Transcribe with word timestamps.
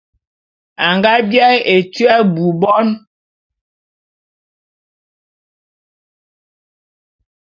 A 0.85 0.87
nga 0.97 1.11
biaé 1.29 1.57
etua 1.75 2.11
abui 2.19 2.51
bon. 2.61 2.87